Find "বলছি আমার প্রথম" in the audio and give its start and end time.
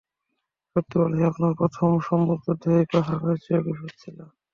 1.01-1.89